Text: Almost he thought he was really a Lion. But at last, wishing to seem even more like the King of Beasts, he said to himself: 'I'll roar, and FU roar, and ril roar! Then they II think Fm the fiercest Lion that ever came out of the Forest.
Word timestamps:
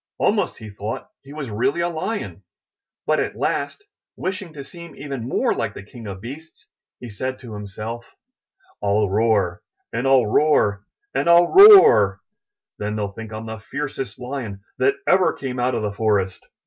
Almost 0.17 0.57
he 0.57 0.71
thought 0.71 1.11
he 1.21 1.31
was 1.31 1.51
really 1.51 1.79
a 1.79 1.87
Lion. 1.87 2.41
But 3.05 3.19
at 3.19 3.35
last, 3.35 3.83
wishing 4.15 4.51
to 4.53 4.63
seem 4.63 4.95
even 4.95 5.29
more 5.29 5.53
like 5.53 5.75
the 5.75 5.83
King 5.83 6.07
of 6.07 6.21
Beasts, 6.21 6.65
he 6.99 7.07
said 7.11 7.37
to 7.37 7.53
himself: 7.53 8.15
'I'll 8.81 9.07
roar, 9.11 9.61
and 9.93 10.07
FU 10.07 10.23
roar, 10.25 10.85
and 11.13 11.27
ril 11.27 11.49
roar! 11.53 12.19
Then 12.79 12.95
they 12.95 13.03
II 13.03 13.13
think 13.15 13.29
Fm 13.29 13.45
the 13.45 13.59
fiercest 13.59 14.17
Lion 14.17 14.61
that 14.79 14.95
ever 15.05 15.33
came 15.33 15.59
out 15.59 15.75
of 15.75 15.83
the 15.83 15.93
Forest. 15.93 16.47